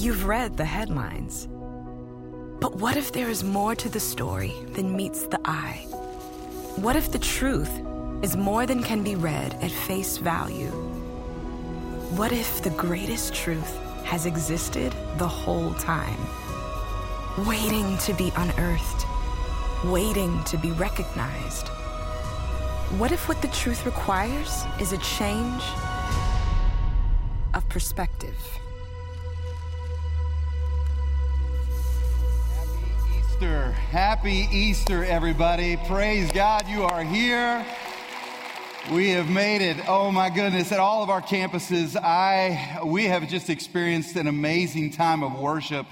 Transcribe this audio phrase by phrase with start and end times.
[0.00, 1.46] You've read the headlines.
[2.58, 5.84] But what if there is more to the story than meets the eye?
[6.76, 7.70] What if the truth
[8.22, 10.70] is more than can be read at face value?
[12.16, 16.26] What if the greatest truth has existed the whole time?
[17.46, 19.04] Waiting to be unearthed,
[19.84, 21.68] waiting to be recognized.
[22.96, 25.62] What if what the truth requires is a change
[27.52, 28.38] of perspective?
[33.40, 33.72] Easter.
[33.72, 35.78] Happy Easter, everybody.
[35.86, 37.64] Praise God, you are here.
[38.92, 39.78] We have made it.
[39.88, 40.72] Oh my goodness.
[40.72, 45.86] At all of our campuses, I, we have just experienced an amazing time of worship.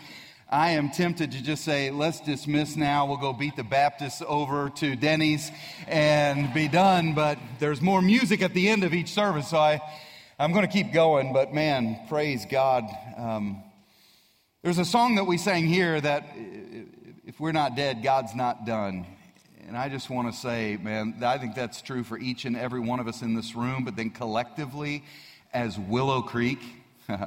[0.50, 3.06] I am tempted to just say, let's dismiss now.
[3.06, 5.50] We'll go beat the Baptists over to Denny's
[5.86, 7.14] and be done.
[7.14, 9.48] But there's more music at the end of each service.
[9.48, 9.80] So I,
[10.38, 11.32] I'm going to keep going.
[11.32, 12.84] But man, praise God.
[13.16, 13.62] Um,
[14.62, 16.26] there's a song that we sang here that
[17.28, 19.06] if we're not dead, God's not done.
[19.66, 22.80] And I just want to say, man, I think that's true for each and every
[22.80, 25.04] one of us in this room, but then collectively
[25.52, 26.58] as Willow Creek,
[27.08, 27.20] if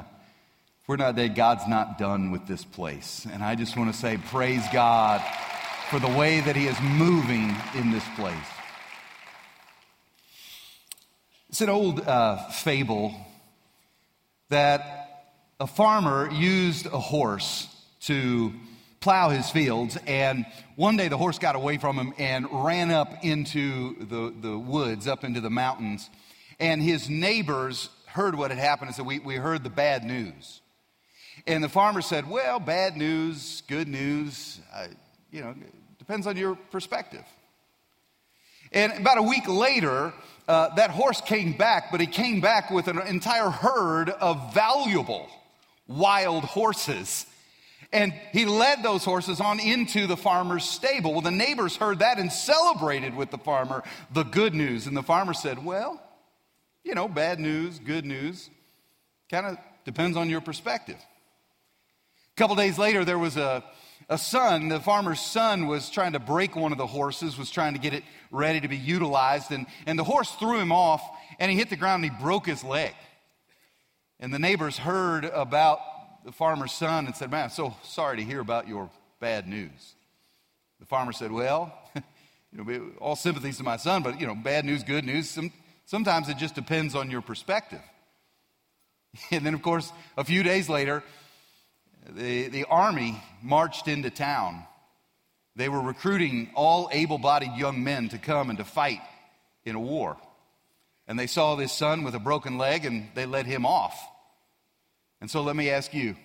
[0.87, 3.27] we're not dead, God's not done with this place.
[3.31, 5.21] And I just want to say, praise God
[5.91, 8.33] for the way that He is moving in this place.
[11.49, 13.13] It's an old uh, fable
[14.49, 17.67] that a farmer used a horse
[18.05, 18.51] to
[19.01, 19.97] plow his fields.
[20.07, 24.57] And one day the horse got away from him and ran up into the, the
[24.57, 26.09] woods, up into the mountains.
[26.59, 30.61] And his neighbors heard what had happened and said, we, we heard the bad news.
[31.47, 34.87] And the farmer said, Well, bad news, good news, uh,
[35.31, 35.55] you know,
[35.97, 37.23] depends on your perspective.
[38.71, 40.13] And about a week later,
[40.47, 45.27] uh, that horse came back, but he came back with an entire herd of valuable
[45.87, 47.25] wild horses
[47.93, 51.11] and he led those horses on into the farmer's stable.
[51.11, 53.83] Well, the neighbors heard that and celebrated with the farmer
[54.13, 54.87] the good news.
[54.87, 56.01] And the farmer said, Well,
[56.83, 58.49] you know, bad news, good news,
[59.29, 60.97] kind of depends on your perspective.
[60.97, 63.63] A couple days later, there was a,
[64.09, 67.73] a son, the farmer's son was trying to break one of the horses, was trying
[67.73, 71.01] to get it ready to be utilized, and, and the horse threw him off,
[71.39, 72.93] and he hit the ground and he broke his leg.
[74.19, 75.79] And the neighbors heard about
[76.25, 78.89] the farmer's son and said, Man, I'm so sorry to hear about your
[79.19, 79.95] bad news.
[80.79, 84.65] The farmer said, Well, you know, all sympathies to my son, but, you know, bad
[84.65, 85.51] news, good news, some,
[85.85, 87.81] sometimes it just depends on your perspective.
[89.31, 91.03] And then, of course, a few days later,
[92.09, 94.63] the, the army marched into town.
[95.57, 99.01] They were recruiting all able bodied young men to come and to fight
[99.65, 100.15] in a war.
[101.07, 104.01] And they saw this son with a broken leg and they let him off.
[105.21, 106.15] And so let me ask you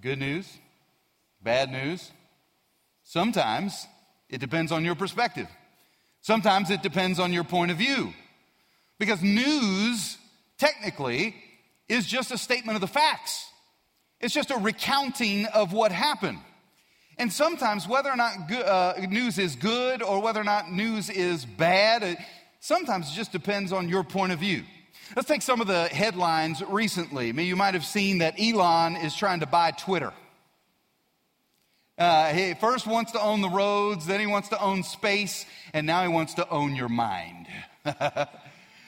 [0.00, 0.46] good news,
[1.42, 2.12] bad news.
[3.02, 3.86] Sometimes
[4.28, 5.48] it depends on your perspective.
[6.20, 8.12] Sometimes it depends on your point of view.
[8.98, 10.18] Because news,
[10.58, 11.34] technically,
[11.88, 13.46] is just a statement of the facts,
[14.20, 16.38] it's just a recounting of what happened.
[17.16, 21.10] And sometimes, whether or not go- uh, news is good or whether or not news
[21.10, 22.18] is bad, it,
[22.60, 24.62] sometimes it just depends on your point of view.
[25.16, 27.30] Let's take some of the headlines recently.
[27.30, 30.12] I mean, you might have seen that Elon is trying to buy Twitter.
[31.98, 35.84] Uh, he first wants to own the roads, then he wants to own space, and
[35.84, 37.48] now he wants to own your mind.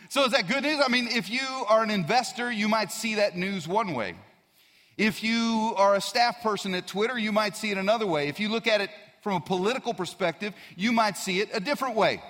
[0.08, 0.80] so, is that good news?
[0.82, 4.14] I mean, if you are an investor, you might see that news one way.
[4.96, 8.28] If you are a staff person at Twitter, you might see it another way.
[8.28, 8.90] If you look at it
[9.22, 12.22] from a political perspective, you might see it a different way.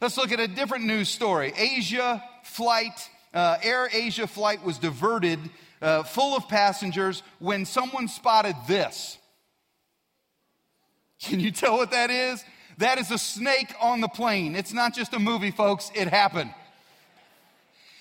[0.00, 1.52] Let's look at a different news story.
[1.54, 5.38] Asia flight, uh, Air Asia flight was diverted
[5.82, 9.18] uh, full of passengers when someone spotted this.
[11.22, 12.42] Can you tell what that is?
[12.78, 14.56] That is a snake on the plane.
[14.56, 16.54] It's not just a movie, folks, it happened.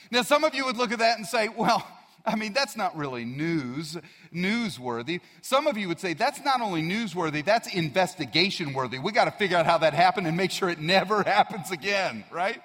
[0.09, 1.85] Now, some of you would look at that and say, well,
[2.25, 3.97] I mean, that's not really news,
[4.33, 5.21] newsworthy.
[5.41, 8.99] Some of you would say that's not only newsworthy, that's investigation worthy.
[8.99, 12.25] We got to figure out how that happened and make sure it never happens again,
[12.31, 12.61] right?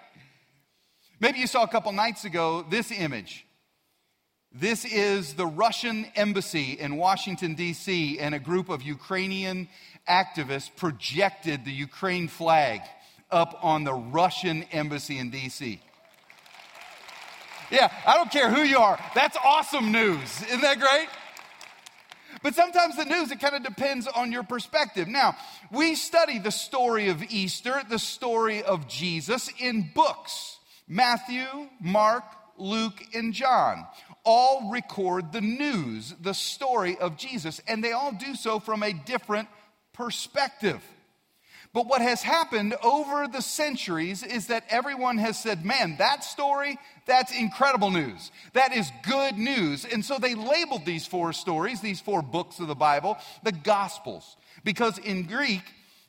[1.20, 3.46] Maybe you saw a couple nights ago this image.
[4.52, 9.68] This is the Russian embassy in Washington, D.C., and a group of Ukrainian
[10.08, 12.82] activists projected the Ukraine flag
[13.32, 15.80] up on the Russian embassy in D.C.
[17.70, 18.99] Yeah, I don't care who you are.
[19.14, 20.43] That's awesome news.
[20.43, 21.08] Isn't that great?
[22.43, 25.08] But sometimes the news, it kind of depends on your perspective.
[25.08, 25.34] Now,
[25.72, 31.46] we study the story of Easter, the story of Jesus in books Matthew,
[31.81, 32.25] Mark,
[32.58, 33.87] Luke, and John.
[34.25, 38.93] All record the news, the story of Jesus, and they all do so from a
[38.93, 39.49] different
[39.94, 40.82] perspective.
[41.74, 46.78] But what has happened over the centuries is that everyone has said, man, that story,
[47.04, 48.30] that's incredible news.
[48.52, 49.84] That is good news.
[49.84, 54.36] And so they labeled these four stories, these four books of the Bible, the Gospels.
[54.62, 55.62] Because in Greek,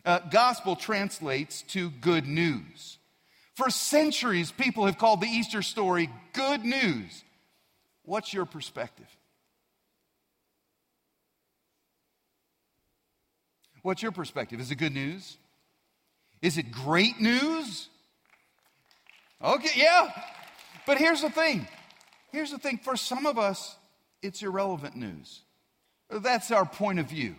[0.05, 2.99] uh, gospel translates to good news.
[3.55, 7.23] For centuries, people have called the Easter story good news.
[8.03, 9.07] What's your perspective?
[13.81, 14.59] What's your perspective?
[14.59, 15.37] Is it good news?
[16.45, 17.89] Is it great news?
[19.43, 20.11] Okay, yeah.
[20.85, 21.67] But here's the thing.
[22.31, 22.77] Here's the thing.
[22.77, 23.75] For some of us,
[24.21, 25.41] it's irrelevant news.
[26.07, 27.35] That's our point of view.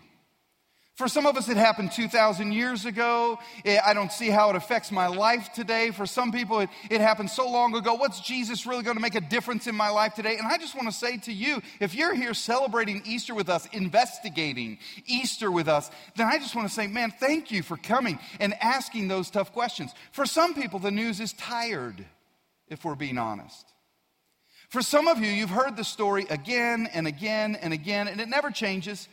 [0.96, 3.38] For some of us, it happened 2,000 years ago.
[3.66, 5.90] I don't see how it affects my life today.
[5.90, 7.96] For some people, it, it happened so long ago.
[7.96, 10.38] What's Jesus really going to make a difference in my life today?
[10.38, 13.66] And I just want to say to you if you're here celebrating Easter with us,
[13.72, 18.18] investigating Easter with us, then I just want to say, man, thank you for coming
[18.40, 19.92] and asking those tough questions.
[20.12, 22.06] For some people, the news is tired,
[22.68, 23.66] if we're being honest.
[24.70, 28.28] For some of you, you've heard the story again and again and again, and it
[28.28, 29.08] never changes.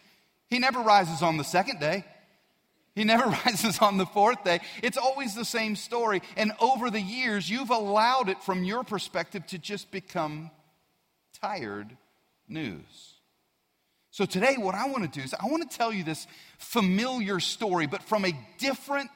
[0.53, 2.05] He never rises on the second day.
[2.93, 4.59] He never rises on the fourth day.
[4.83, 6.21] It's always the same story.
[6.37, 10.51] And over the years, you've allowed it from your perspective to just become
[11.41, 11.97] tired
[12.47, 13.15] news.
[14.11, 16.27] So today, what I want to do is I want to tell you this
[16.59, 19.09] familiar story, but from a different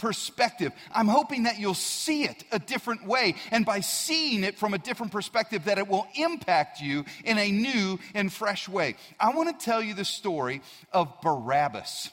[0.00, 0.72] perspective.
[0.92, 3.36] I'm hoping that you'll see it a different way.
[3.50, 7.52] And by seeing it from a different perspective, that it will impact you in a
[7.52, 8.96] new and fresh way.
[9.20, 10.62] I want to tell you the story
[10.92, 12.10] of Barabbas.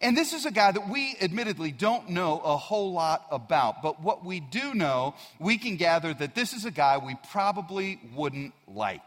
[0.00, 3.82] And this is a guy that we admittedly don't know a whole lot about.
[3.82, 8.00] But what we do know, we can gather that this is a guy we probably
[8.14, 9.00] wouldn't like.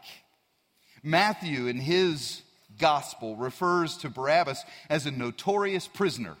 [1.02, 2.42] Matthew, in his
[2.78, 6.36] gospel, refers to Barabbas as a notorious prisoner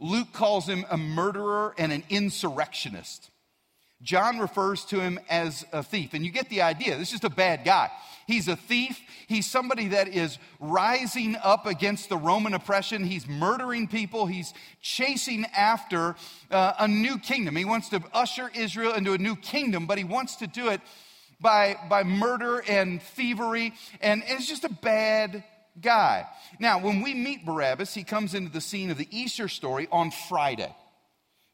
[0.00, 3.30] Luke calls him a murderer and an insurrectionist.
[4.02, 6.14] John refers to him as a thief.
[6.14, 6.96] And you get the idea.
[6.96, 7.90] This is just a bad guy.
[8.26, 8.98] He's a thief.
[9.26, 13.04] He's somebody that is rising up against the Roman oppression.
[13.04, 14.24] He's murdering people.
[14.26, 16.14] He's chasing after
[16.50, 17.56] uh, a new kingdom.
[17.56, 20.80] He wants to usher Israel into a new kingdom, but he wants to do it
[21.40, 23.74] by, by murder and thievery.
[24.00, 25.44] And it's just a bad
[25.80, 26.26] guy.
[26.58, 30.10] Now, when we meet Barabbas, he comes into the scene of the Easter story on
[30.28, 30.74] Friday.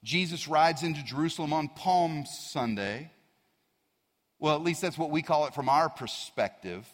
[0.04, 3.10] Jesus rides into Jerusalem on Palm Sunday.
[4.38, 6.86] Well, at least that's what we call it from our perspective.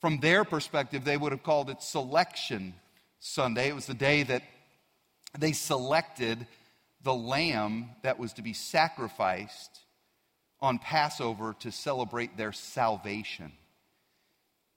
[0.00, 2.74] From their perspective, they would have called it Selection
[3.18, 3.68] Sunday.
[3.68, 4.42] It was the day that
[5.38, 6.46] they selected
[7.02, 9.80] the lamb that was to be sacrificed
[10.60, 13.52] on Passover to celebrate their salvation.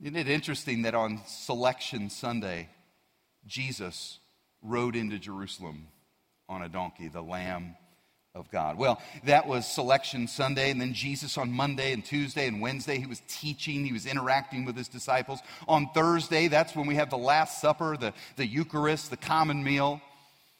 [0.04, 2.68] Isn't it interesting that on Selection Sunday,
[3.48, 4.20] Jesus
[4.62, 5.88] rode into Jerusalem
[6.50, 7.78] on a donkey, the Lamb
[8.36, 8.78] of God?
[8.78, 13.06] Well, that was Selection Sunday, and then Jesus on Monday and Tuesday and Wednesday, he
[13.06, 15.40] was teaching, he was interacting with his disciples.
[15.70, 20.02] On Thursday, that's when we have the Last Supper, the, the Eucharist, the common meal.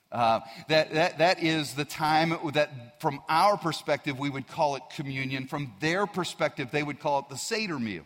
[0.10, 4.84] Uh, that, that, that is the time that, from our perspective, we would call it
[4.96, 5.48] communion.
[5.48, 8.06] From their perspective, they would call it the Seder meal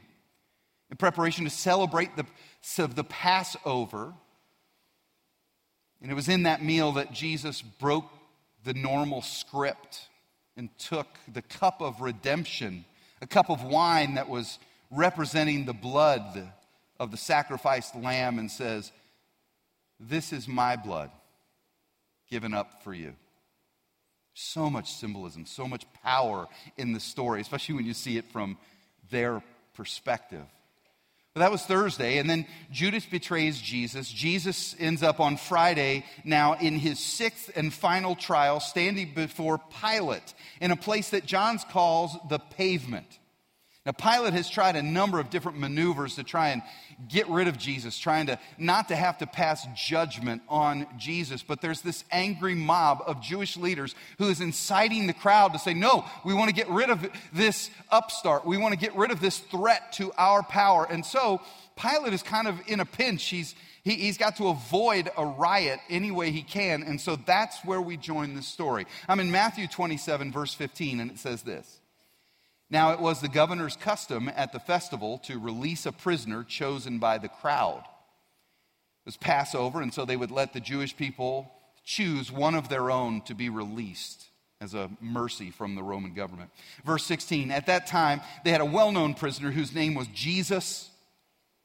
[0.90, 2.26] in preparation to celebrate the,
[2.88, 4.14] the Passover.
[6.02, 8.10] And it was in that meal that Jesus broke
[8.64, 10.08] the normal script
[10.56, 12.86] and took the cup of redemption,
[13.22, 14.60] a cup of wine that was
[14.92, 16.52] representing the blood
[17.00, 18.92] of the sacrificed lamb, and says,
[20.00, 21.12] This is my blood
[22.30, 23.14] given up for you.
[24.34, 28.58] So much symbolism, so much power in the story, especially when you see it from
[29.10, 29.44] their
[29.76, 30.46] perspective.
[31.38, 32.18] But that was Thursday.
[32.18, 34.10] And then Judas betrays Jesus.
[34.10, 40.34] Jesus ends up on Friday now in his sixth and final trial, standing before Pilate
[40.60, 43.20] in a place that John's calls the pavement.
[43.88, 46.62] Now, Pilate has tried a number of different maneuvers to try and
[47.08, 51.42] get rid of Jesus, trying to not to have to pass judgment on Jesus.
[51.42, 55.74] But there's this angry mob of Jewish leaders who is inciting the crowd to say,
[55.74, 58.46] No, we want to get rid of this upstart.
[58.46, 60.86] We want to get rid of this threat to our power.
[60.86, 61.40] And so
[61.78, 63.24] Pilate is kind of in a pinch.
[63.24, 66.84] He's, he, he's got to avoid a riot any way he can.
[66.84, 68.86] And so that's where we join the story.
[69.08, 71.80] I'm in Matthew 27, verse 15, and it says this.
[72.70, 77.18] Now, it was the governor's custom at the festival to release a prisoner chosen by
[77.18, 77.84] the crowd.
[77.86, 81.52] It was Passover, and so they would let the Jewish people
[81.86, 84.28] choose one of their own to be released
[84.60, 86.50] as a mercy from the Roman government.
[86.84, 90.90] Verse 16 At that time, they had a well known prisoner whose name was Jesus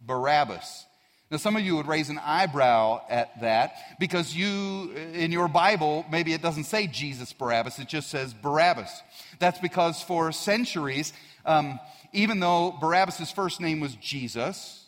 [0.01, 0.87] Barabbas.
[1.33, 6.05] Now, some of you would raise an eyebrow at that because you, in your Bible,
[6.13, 9.03] maybe it doesn't say Jesus Barabbas, it just says Barabbas.
[9.39, 11.15] That's because for centuries,
[11.47, 11.81] um,
[12.13, 14.85] even though Barabbas' first name was Jesus,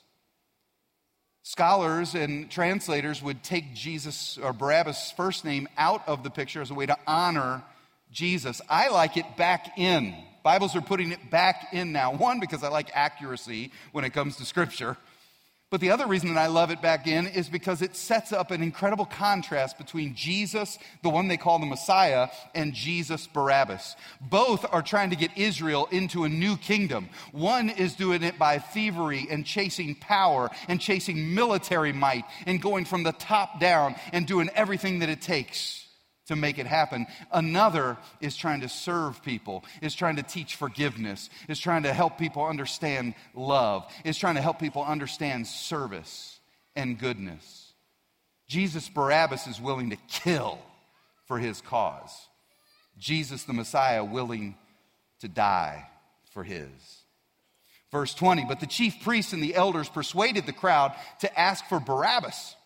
[1.44, 6.70] scholars and translators would take Jesus or Barabbas' first name out of the picture as
[6.70, 7.62] a way to honor
[8.12, 8.60] Jesus.
[8.68, 10.14] I like it back in.
[10.42, 12.12] Bibles are putting it back in now.
[12.12, 14.98] One, because I like accuracy when it comes to Scripture.
[15.70, 18.50] But the other reason that I love it back in is because it sets up
[18.50, 23.96] an incredible contrast between Jesus, the one they call the Messiah, and Jesus Barabbas.
[24.20, 27.08] Both are trying to get Israel into a new kingdom.
[27.32, 32.84] One is doing it by thievery and chasing power and chasing military might and going
[32.84, 35.83] from the top down and doing everything that it takes
[36.26, 37.06] to make it happen.
[37.32, 42.18] Another is trying to serve people, is trying to teach forgiveness, is trying to help
[42.18, 46.38] people understand love, is trying to help people understand service
[46.74, 47.72] and goodness.
[48.48, 50.58] Jesus Barabbas is willing to kill
[51.26, 52.28] for his cause.
[52.98, 54.56] Jesus the Messiah willing
[55.20, 55.88] to die
[56.32, 56.68] for his.
[57.90, 61.78] Verse 20, but the chief priests and the elders persuaded the crowd to ask for
[61.78, 62.56] Barabbas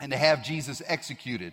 [0.00, 1.52] and to have Jesus executed.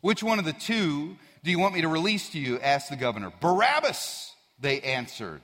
[0.00, 2.58] Which one of the two do you want me to release to you?
[2.60, 3.32] asked the governor.
[3.40, 5.42] Barabbas, they answered.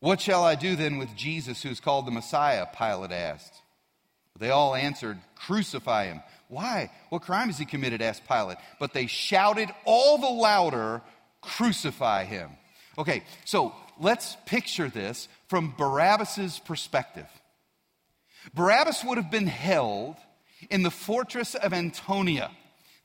[0.00, 2.66] What shall I do then with Jesus, who's called the Messiah?
[2.76, 3.54] Pilate asked.
[4.38, 6.22] They all answered, Crucify him.
[6.48, 6.90] Why?
[7.08, 8.00] What crime has he committed?
[8.00, 8.58] asked Pilate.
[8.78, 11.02] But they shouted all the louder,
[11.40, 12.50] Crucify him.
[12.96, 17.26] Okay, so let's picture this from Barabbas' perspective.
[18.54, 20.16] Barabbas would have been held
[20.70, 22.50] in the fortress of Antonia.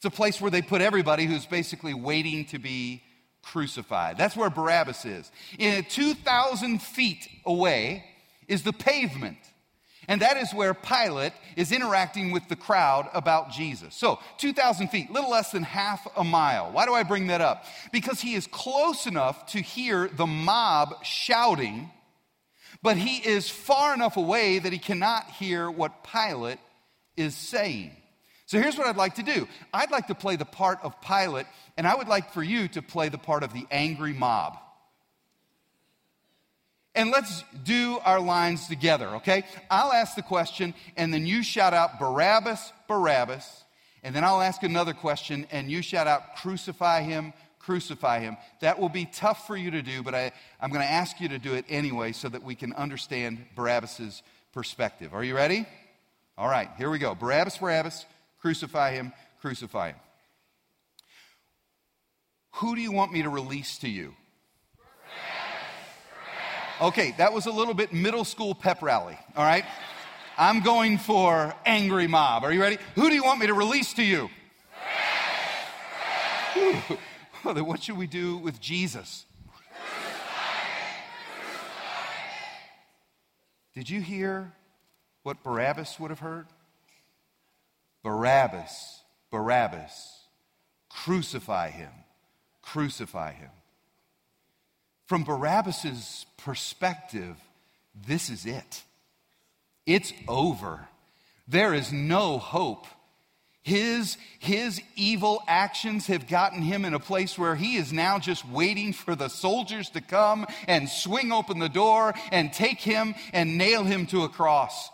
[0.04, 3.02] It's a place where they put everybody who's basically waiting to be
[3.42, 4.18] crucified.
[4.18, 5.32] That's where Barabbas is.
[5.58, 8.04] In 2,000 feet away
[8.50, 9.38] is the pavement.
[10.10, 13.96] And that is where Pilate is interacting with the crowd about Jesus.
[13.96, 16.74] So, 2,000 feet, little less than half a mile.
[16.74, 17.64] Why do I bring that up?
[17.94, 21.90] Because he is close enough to hear the mob shouting,
[22.82, 26.60] but he is far enough away that he cannot hear what Pilate
[27.16, 27.96] is saying.
[28.54, 31.48] So here's what I'd like to do I'd like to play the part of Pilate,
[31.76, 34.60] and I would like for you to play the part of the angry mob.
[36.94, 39.44] And let's do our lines together, okay?
[39.72, 43.64] I'll ask the question, and then you shout out Barabbas, Barabbas.
[44.04, 48.38] And then I'll ask another question, and you shout out Crucify him, crucify him.
[48.60, 50.32] That will be tough for you to do, but I,
[50.62, 54.22] I'm going to ask you to do it anyway so that we can understand Barabbas's
[54.54, 55.16] perspective.
[55.16, 55.66] Are you ready?
[56.38, 57.16] All right, here we go.
[57.16, 58.06] Barabbas, Barabbas,
[58.44, 59.96] Crucify him, crucify him.
[62.56, 64.14] Who do you want me to release to you?
[66.82, 69.64] Okay, that was a little bit middle school pep rally, all right?
[70.38, 72.44] I'm going for angry mob.
[72.44, 72.80] Are you ready?
[72.96, 74.30] Who do you want me to release to you?
[77.44, 79.26] What should we do with Jesus?
[83.74, 84.52] Did you hear
[85.24, 86.48] what Barabbas would have heard?
[88.04, 90.20] Barabbas, Barabbas,
[90.90, 91.92] crucify him,
[92.62, 93.50] crucify him.
[95.06, 97.36] From Barabbas's perspective,
[98.08, 98.84] this is it.
[99.86, 100.88] It's over.
[101.48, 102.88] There is no hope.
[103.64, 108.46] His, his evil actions have gotten him in a place where he is now just
[108.48, 113.58] waiting for the soldiers to come and swing open the door and take him and
[113.58, 114.90] nail him to a cross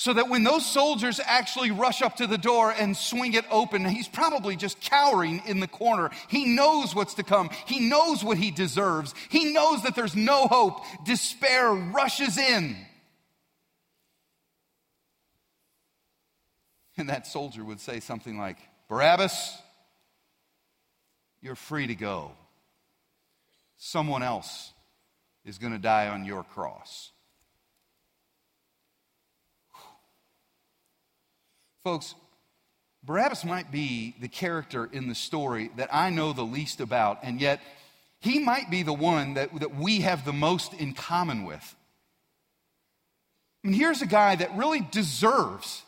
[0.00, 3.84] so that when those soldiers actually rush up to the door and swing it open,
[3.84, 6.08] he's probably just cowering in the corner.
[6.28, 7.50] He knows what's to come.
[7.66, 9.14] He knows what he deserves.
[9.28, 10.80] He knows that there's no hope.
[11.04, 12.78] Despair rushes in.
[16.96, 18.56] And that soldier would say something like,
[18.88, 19.54] Barabbas,
[21.42, 22.32] you're free to go.
[23.76, 24.72] Someone else
[25.44, 27.12] is going to die on your cross.
[31.84, 32.14] Folks,
[33.02, 37.40] Barabbas might be the character in the story that I know the least about, and
[37.40, 37.60] yet
[38.20, 41.74] he might be the one that, that we have the most in common with.
[43.62, 45.82] Mean, here's a guy that really deserves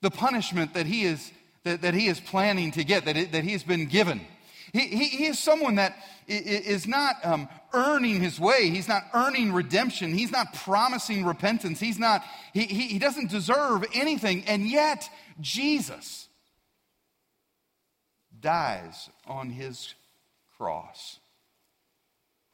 [0.00, 1.32] the punishment that he is,
[1.64, 4.20] that, that he is planning to get, that, it, that he has been given.
[4.72, 5.96] He, he, he is someone that
[6.26, 8.70] is not um, earning his way.
[8.70, 10.12] He's not earning redemption.
[10.12, 11.80] He's not promising repentance.
[11.80, 12.22] He's not,
[12.52, 14.44] he, he, he doesn't deserve anything.
[14.46, 15.08] And yet,
[15.40, 16.28] Jesus,
[18.40, 19.94] dies on his
[20.56, 21.18] cross.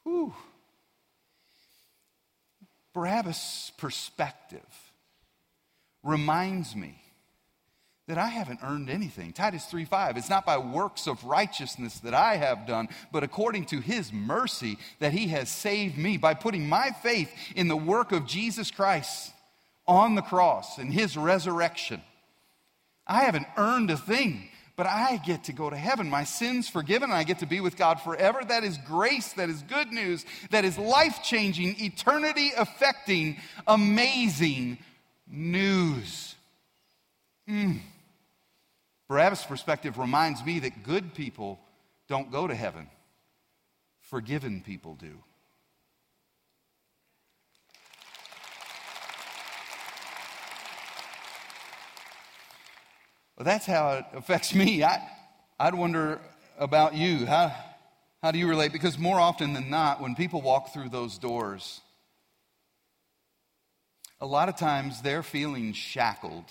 [0.05, 0.35] Whew.
[2.93, 4.61] Barabbas' perspective
[6.03, 7.04] reminds me
[8.07, 9.33] that I haven't earned anything.
[9.33, 13.81] Titus 3:5 It's not by works of righteousness that I have done, but according to
[13.81, 18.27] his mercy that he has saved me by putting my faith in the work of
[18.27, 19.33] Jesus Christ
[19.87, 22.03] on the cross and his resurrection.
[23.07, 26.11] I haven't earned a thing, but I get to go to heaven.
[26.11, 28.41] My sins forgiven, and I get to be with God forever.
[28.47, 34.79] That is grace, that is good news, that is life changing, eternity affecting, amazing
[35.27, 36.35] news.
[37.49, 37.81] Mm.
[39.09, 41.61] Barabbas' perspective reminds me that good people
[42.09, 42.89] don't go to heaven,
[44.01, 45.23] forgiven people do.
[53.37, 54.85] Well, that's how it affects me.
[54.85, 55.07] I,
[55.59, 56.21] I'd wonder
[56.57, 57.27] about you.
[57.27, 57.53] How,
[58.23, 58.73] how do you relate?
[58.73, 61.81] Because more often than not, when people walk through those doors,
[64.21, 66.45] a lot of times they're feeling shackled.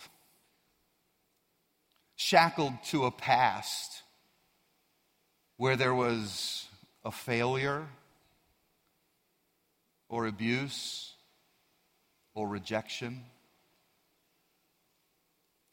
[2.15, 4.03] Shackled to a past
[5.57, 6.67] where there was
[7.03, 7.87] a failure
[10.09, 11.13] or abuse
[12.33, 13.23] or rejection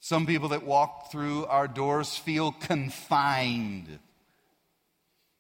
[0.01, 3.99] some people that walk through our doors feel confined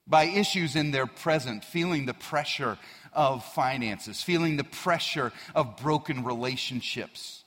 [0.06, 2.78] by issues in their present, feeling the pressure
[3.12, 7.39] of finances, feeling the pressure of broken relationships.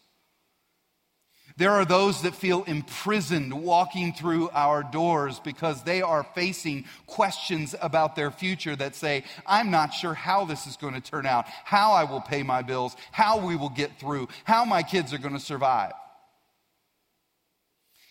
[1.56, 7.76] There are those that feel imprisoned walking through our doors because they are facing questions
[7.80, 11.46] about their future that say, I'm not sure how this is going to turn out,
[11.64, 15.20] how I will pay my bills, how we will get through, how my kids are
[15.20, 15.94] going to survive.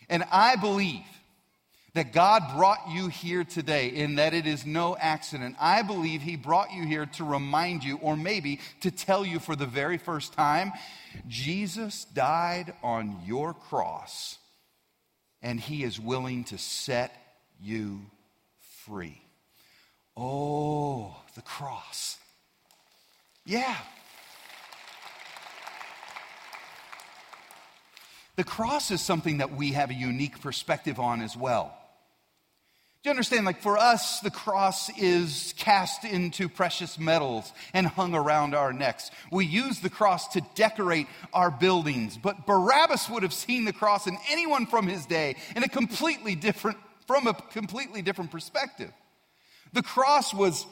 [0.09, 1.05] And I believe
[1.95, 5.57] that God brought you here today in that it is no accident.
[5.61, 9.55] I believe He brought you here to remind you, or maybe to tell you for
[9.55, 10.73] the very first time,
[11.29, 14.39] Jesus died on your cross
[15.43, 17.15] and He is willing to set
[17.61, 18.01] you
[18.87, 19.21] free.
[20.17, 22.17] Oh, the cross.
[23.45, 23.77] Yeah.
[28.37, 31.77] The cross is something that we have a unique perspective on as well.
[33.03, 33.45] Do you understand?
[33.45, 39.11] Like for us, the cross is cast into precious metals and hung around our necks.
[39.33, 44.07] We use the cross to decorate our buildings, but Barabbas would have seen the cross
[44.07, 48.93] and anyone from his day in a completely different, from a completely different perspective.
[49.73, 50.65] The cross was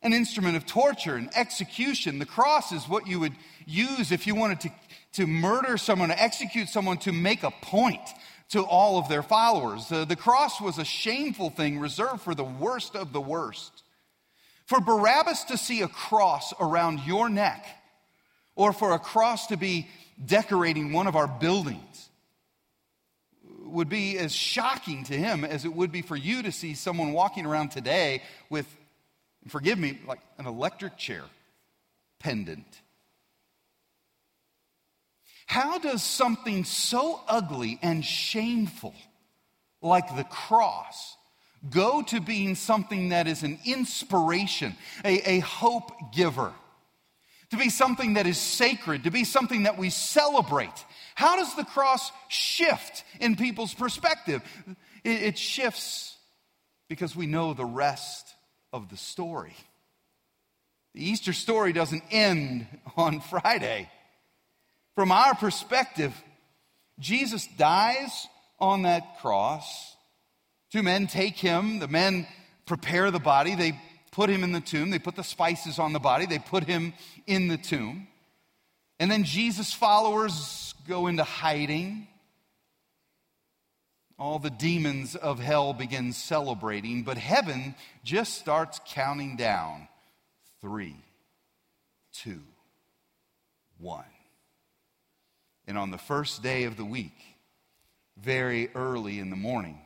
[0.00, 2.18] an instrument of torture and execution.
[2.18, 3.34] The cross is what you would
[3.66, 4.70] use if you wanted to
[5.16, 8.02] to murder someone, to execute someone, to make a point
[8.50, 9.90] to all of their followers.
[9.90, 13.82] Uh, the cross was a shameful thing reserved for the worst of the worst.
[14.66, 17.64] For Barabbas to see a cross around your neck,
[18.54, 19.88] or for a cross to be
[20.24, 22.08] decorating one of our buildings,
[23.64, 27.12] would be as shocking to him as it would be for you to see someone
[27.12, 28.66] walking around today with,
[29.48, 31.22] forgive me, like an electric chair
[32.20, 32.80] pendant
[35.46, 38.94] how does something so ugly and shameful
[39.80, 41.16] like the cross
[41.70, 46.52] go to being something that is an inspiration, a, a hope giver,
[47.50, 50.84] to be something that is sacred, to be something that we celebrate?
[51.14, 54.42] How does the cross shift in people's perspective?
[55.04, 56.16] It, it shifts
[56.88, 58.34] because we know the rest
[58.72, 59.54] of the story.
[60.94, 63.88] The Easter story doesn't end on Friday.
[64.96, 66.12] From our perspective,
[66.98, 68.26] Jesus dies
[68.58, 69.94] on that cross.
[70.72, 71.78] Two men take him.
[71.78, 72.26] The men
[72.64, 73.54] prepare the body.
[73.54, 73.78] They
[74.10, 74.88] put him in the tomb.
[74.88, 76.24] They put the spices on the body.
[76.24, 76.94] They put him
[77.26, 78.08] in the tomb.
[78.98, 82.08] And then Jesus' followers go into hiding.
[84.18, 89.88] All the demons of hell begin celebrating, but heaven just starts counting down
[90.62, 90.96] three,
[92.14, 92.40] two,
[93.76, 94.06] one.
[95.66, 97.16] And on the first day of the week,
[98.16, 99.80] very early in the morning,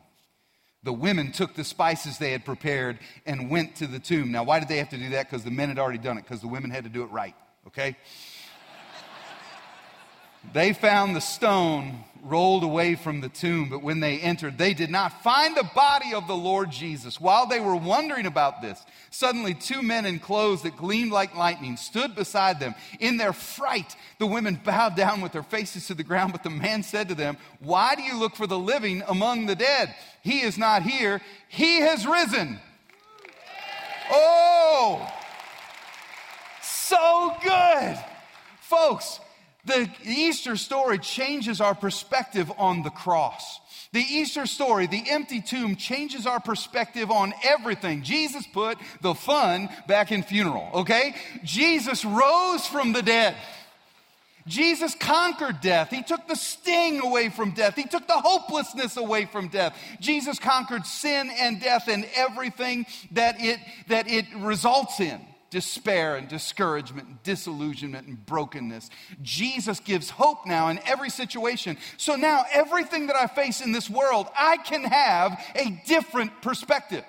[0.83, 4.31] the women took the spices they had prepared and went to the tomb.
[4.31, 5.29] Now, why did they have to do that?
[5.29, 7.35] Because the men had already done it, because the women had to do it right,
[7.67, 7.95] okay?
[10.53, 14.89] they found the stone rolled away from the tomb, but when they entered, they did
[14.89, 17.19] not find the body of the Lord Jesus.
[17.19, 21.77] While they were wondering about this, suddenly two men in clothes that gleamed like lightning
[21.77, 22.75] stood beside them.
[22.99, 26.49] In their fright, the women bowed down with their faces to the ground, but the
[26.49, 29.93] man said to them, Why do you look for the living among the dead?
[30.21, 32.59] He is not here, he has risen.
[34.11, 35.09] Oh,
[36.61, 37.97] so good.
[38.59, 39.19] Folks,
[39.65, 43.59] the Easter story changes our perspective on the cross.
[43.93, 48.03] The Easter story, the empty tomb, changes our perspective on everything.
[48.03, 51.15] Jesus put the fun back in funeral, okay?
[51.43, 53.35] Jesus rose from the dead.
[54.47, 55.89] Jesus conquered death.
[55.89, 57.75] He took the sting away from death.
[57.75, 59.77] He took the hopelessness away from death.
[59.99, 65.21] Jesus conquered sin and death and everything that it, that it results in
[65.51, 68.89] despair and discouragement and disillusionment and brokenness.
[69.21, 71.77] Jesus gives hope now in every situation.
[71.97, 77.03] So now, everything that I face in this world, I can have a different perspective.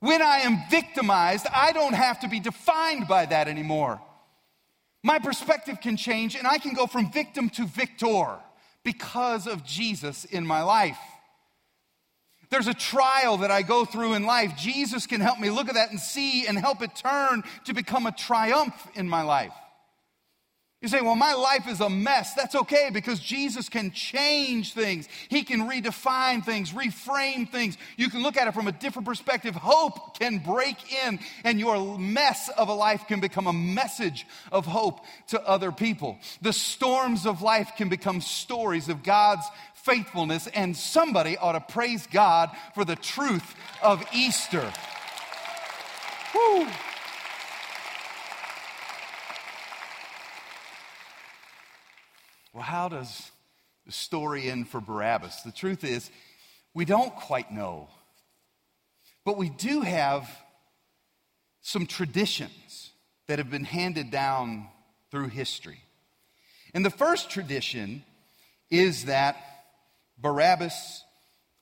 [0.00, 4.00] When I am victimized, I don't have to be defined by that anymore.
[5.02, 8.36] My perspective can change, and I can go from victim to victor
[8.82, 10.98] because of Jesus in my life
[12.50, 15.74] there's a trial that I go through in life, Jesus can help me look at
[15.74, 19.52] that and see and help it turn to become a triumph in my life.
[20.80, 22.32] You say, well, my life is a mess.
[22.32, 25.08] That's okay because Jesus can change things.
[25.28, 27.76] He can redefine things, reframe things.
[27.98, 29.54] You can look at it from a different perspective.
[29.54, 34.64] Hope can break in, and your mess of a life can become a message of
[34.64, 36.18] hope to other people.
[36.40, 42.06] The storms of life can become stories of God's faithfulness, and somebody ought to praise
[42.10, 44.72] God for the truth of Easter.
[46.34, 46.66] Woo.
[52.52, 53.30] Well, how does
[53.86, 55.42] the story end for Barabbas?
[55.42, 56.10] The truth is,
[56.74, 57.88] we don't quite know.
[59.24, 60.28] But we do have
[61.62, 62.90] some traditions
[63.28, 64.66] that have been handed down
[65.10, 65.82] through history.
[66.74, 68.04] And the first tradition
[68.70, 69.36] is that
[70.18, 71.04] Barabbas,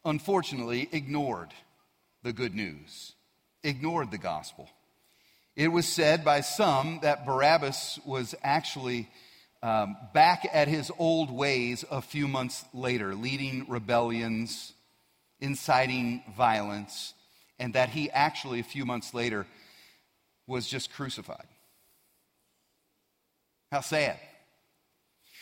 [0.04, 1.52] unfortunately, ignored
[2.22, 3.14] the good news,
[3.62, 4.68] ignored the gospel.
[5.56, 9.08] It was said by some that Barabbas was actually
[9.62, 14.72] um, back at his old ways a few months later, leading rebellions,
[15.40, 17.14] inciting violence,
[17.58, 19.46] and that he actually, a few months later,
[20.46, 21.46] was just crucified.
[23.70, 24.18] How sad.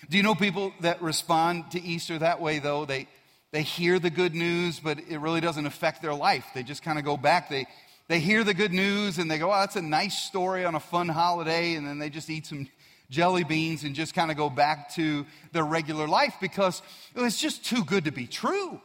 [0.09, 2.85] Do you know people that respond to Easter that way, though?
[2.85, 3.09] They,
[3.53, 6.45] they hear the good news, but it really doesn't affect their life.
[6.55, 7.49] They just kind of go back.
[7.49, 7.67] They,
[8.09, 10.81] they hear the good news and they go, oh, that's a nice story on a
[10.81, 11.75] fun holiday.
[11.75, 12.69] And then they just eat some
[13.11, 16.83] jelly beans and just kind of go back to their regular life because
[17.15, 18.81] it's just too good to be true.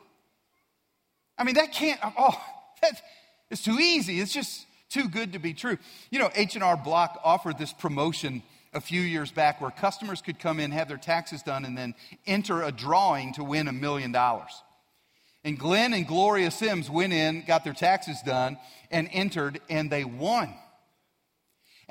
[1.38, 2.40] I mean, that can't, oh,
[2.82, 3.02] that,
[3.50, 4.20] it's too easy.
[4.20, 5.78] It's just too good to be true.
[6.10, 10.60] You know, H&R Block offered this promotion a few years back where customers could come
[10.60, 11.94] in, have their taxes done, and then
[12.26, 14.52] enter a drawing to win a million dollars.
[15.44, 18.58] And Glenn and Gloria Sims went in, got their taxes done,
[18.92, 20.54] and entered, and they won.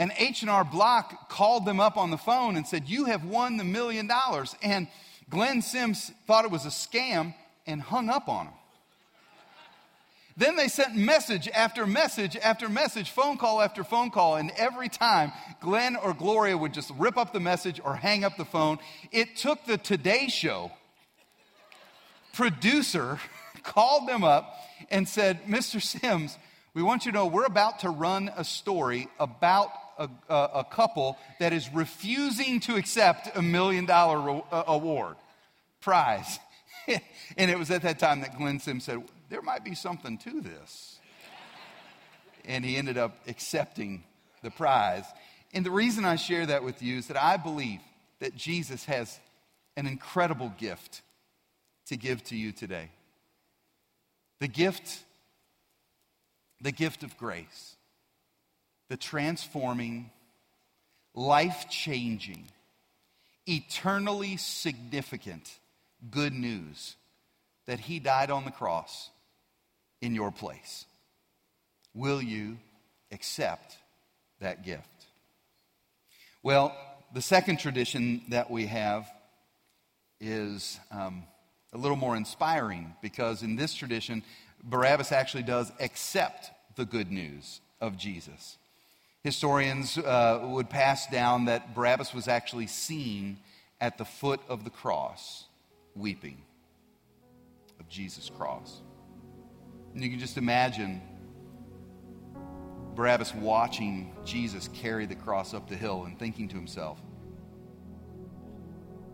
[0.01, 3.65] And H&R Block called them up on the phone and said, "You have won the
[3.65, 4.89] million dollars." And
[5.29, 7.35] Glenn Sims thought it was a scam
[7.67, 8.55] and hung up on them.
[10.39, 14.89] Then they sent message after message after message, phone call after phone call, and every
[14.89, 18.79] time Glenn or Gloria would just rip up the message or hang up the phone.
[19.13, 20.73] It took the Today Show
[22.33, 23.21] producer,
[23.63, 24.57] called them up,
[24.91, 25.83] and said, Mr.
[25.83, 26.39] Sims,
[26.73, 29.69] we want you to know we're about to run a story about
[30.01, 35.17] a, a, couple that is refusing to accept a million dollar award
[35.81, 36.39] prize.
[37.37, 40.41] and it was at that time that Glenn Sims said, there might be something to
[40.41, 40.99] this.
[42.45, 44.03] and he ended up accepting
[44.43, 45.05] the prize.
[45.53, 47.81] And the reason I share that with you is that I believe
[48.21, 49.19] that Jesus has
[49.77, 51.03] an incredible gift
[51.87, 52.91] to give to you today.
[54.41, 55.05] The gift,
[56.61, 57.77] the gift of grace,
[58.91, 60.11] the transforming,
[61.15, 62.45] life changing,
[63.47, 65.49] eternally significant
[66.11, 66.97] good news
[67.67, 69.09] that He died on the cross
[70.03, 70.87] in your place.
[71.95, 72.59] Will you
[73.13, 73.77] accept
[74.41, 75.07] that gift?
[76.43, 76.77] Well,
[77.15, 79.09] the second tradition that we have
[80.21, 81.23] is um,
[81.73, 84.25] a little more inspiring because in this tradition,
[84.65, 88.57] Barabbas actually does accept the good news of Jesus.
[89.23, 93.39] Historians uh, would pass down that Barabbas was actually seen
[93.81, 95.45] at the foot of the cross
[95.95, 96.43] weeping
[97.79, 98.81] of Jesus' cross.
[99.95, 101.03] And you can just imagine
[102.95, 107.01] Barabbas watching Jesus carry the cross up the hill and thinking to himself,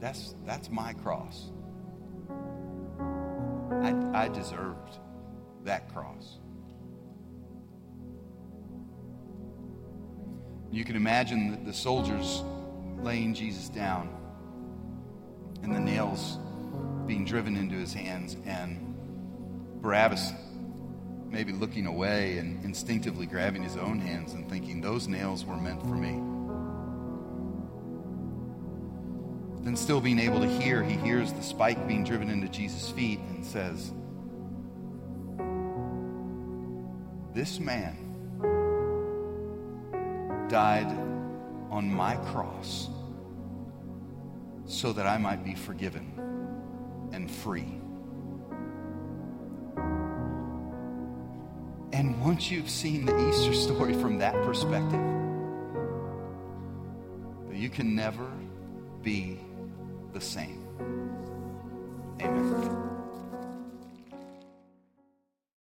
[0.01, 1.51] that's, that's my cross.
[3.71, 4.99] I, I deserved
[5.64, 6.38] that cross.
[10.70, 12.42] You can imagine the, soldiers
[12.98, 14.11] laying Jesus down
[15.62, 16.38] and the nails
[17.07, 18.94] being driven into his hands, and
[19.81, 20.33] Barabbas
[21.29, 25.81] maybe looking away and instinctively grabbing his own hands and thinking, those nails were meant
[25.83, 26.14] for me.
[29.64, 33.18] Then, still being able to hear, he hears the spike being driven into Jesus' feet
[33.18, 33.92] and says,
[37.35, 38.06] This man
[40.48, 40.90] died
[41.70, 42.88] on my cross
[44.66, 46.12] so that I might be forgiven
[47.12, 47.80] and free.
[51.92, 55.00] And once you've seen the Easter story from that perspective,
[57.52, 58.30] you can never
[59.02, 59.38] be
[60.12, 60.66] the same.
[62.20, 62.86] Amen.